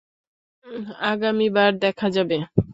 আগামীবার 1.11 1.71
দেখা 1.83 2.07
যাবে। 2.15 2.37